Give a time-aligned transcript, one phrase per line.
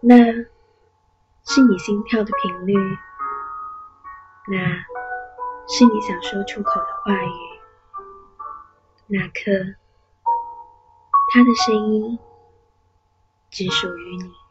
[0.00, 0.14] 那
[1.44, 2.74] 是你心跳的频率，
[4.46, 4.56] 那
[5.66, 7.30] 是你想说出口的话语。
[9.08, 9.74] 那刻，
[11.32, 12.18] 他的声音
[13.50, 14.47] 只属于你。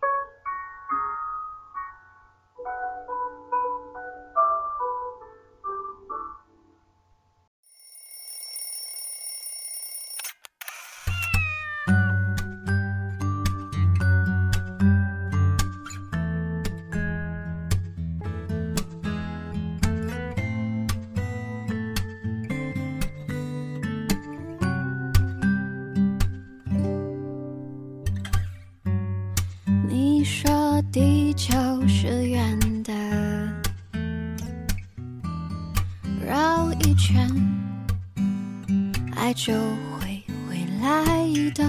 [30.98, 31.56] 地球
[31.88, 32.92] 是圆的，
[36.26, 37.30] 绕一圈，
[39.16, 41.64] 爱就会回来的。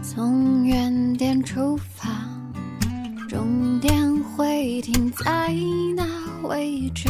[0.00, 2.08] 从原点出发，
[3.28, 5.52] 终点会停在
[5.96, 6.06] 哪
[6.44, 7.08] 位置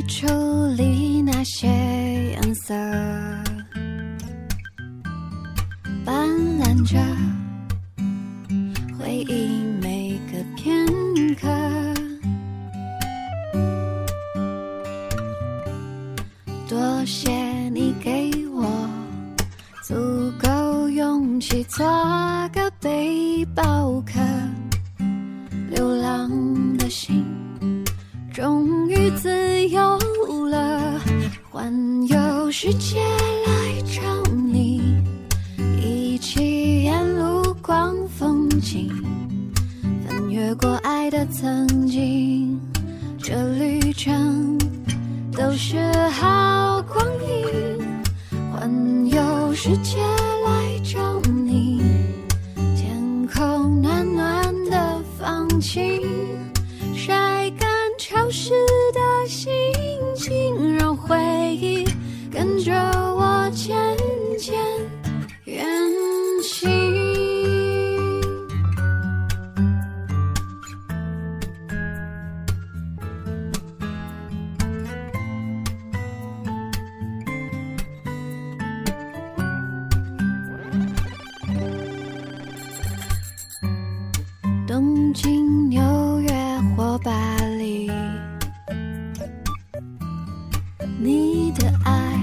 [0.00, 2.72] 衣橱里那些颜色，
[6.06, 6.26] 斑
[6.58, 6.98] 斓着
[8.98, 10.86] 回忆每个片
[11.38, 11.46] 刻。
[16.66, 17.30] 多谢
[17.68, 18.64] 你给我
[19.82, 19.94] 足
[20.42, 21.86] 够勇气，做
[22.54, 24.18] 个背包客，
[25.68, 26.30] 流浪
[26.78, 27.22] 的心。
[28.32, 29.89] 终于自由，
[31.52, 33.00] 环游世界
[33.44, 34.00] 来找
[34.32, 34.80] 你，
[35.82, 38.88] 一起沿路逛风景，
[40.06, 42.56] 翻越过爱的曾经，
[43.18, 44.56] 这旅程
[45.32, 45.76] 都是
[46.10, 47.84] 好光阴，
[48.52, 49.98] 环游世界
[50.46, 51.82] 来找你，
[52.76, 56.00] 天空暖暖的放晴，
[85.10, 86.30] 东京、纽约
[86.76, 87.90] 或巴黎，
[91.00, 92.16] 你的爱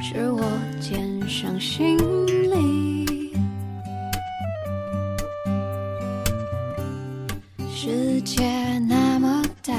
[0.00, 0.40] 是我
[0.80, 1.98] 肩上行
[2.28, 3.34] 李。
[7.74, 9.74] 世界那么大，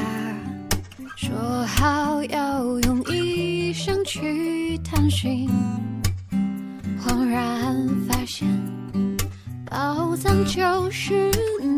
[1.16, 5.50] 说好要用一生去探寻，
[7.02, 8.77] 恍然发现。
[9.70, 11.30] 宝藏就是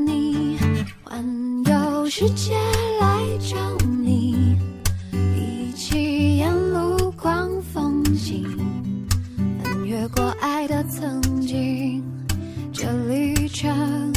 [0.06, 0.58] 你，
[1.04, 1.26] 环
[1.66, 2.54] 游世界
[3.02, 3.58] 来找
[3.88, 4.58] 你，
[5.36, 8.46] 一起沿路逛风景，
[9.64, 12.04] 翻越过爱的曾经，
[12.72, 14.14] 这旅程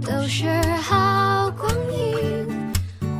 [0.00, 0.48] 都是
[0.82, 2.46] 好光阴，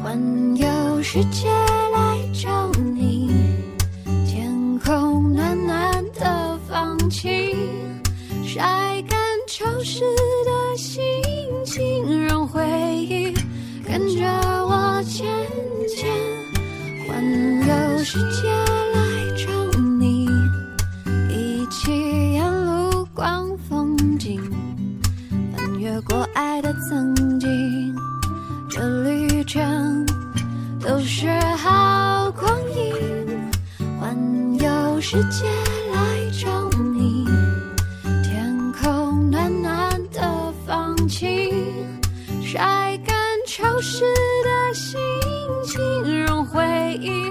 [0.03, 1.49] 环游世界
[1.93, 3.31] 来找你，
[4.27, 7.55] 天空暖暖的放晴，
[8.45, 9.24] 晒干。
[9.47, 10.01] 潮湿
[10.45, 11.03] 的心
[11.65, 12.63] 情，让回
[12.97, 13.33] 忆
[13.87, 14.25] 跟着
[14.67, 15.27] 我渐
[15.87, 16.11] 渐
[17.07, 17.23] 环
[17.69, 20.27] 游世界来找你，
[21.29, 24.41] 一起沿路逛风景，
[25.55, 27.95] 翻越过爱的曾经，
[28.71, 30.07] 这旅程
[30.81, 32.93] 都是好光阴，
[34.01, 34.17] 环
[34.59, 35.45] 游世界。
[42.43, 43.15] 晒干
[43.47, 44.03] 潮湿
[44.45, 44.99] 的心
[45.65, 47.31] 情，让回忆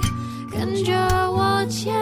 [0.49, 0.93] 跟着
[1.31, 1.93] 我前